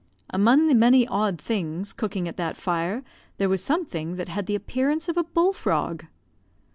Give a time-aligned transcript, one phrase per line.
[0.31, 3.03] Among the many odd things cooking at that fire
[3.37, 6.07] there was something that had the appearance of a bull frog.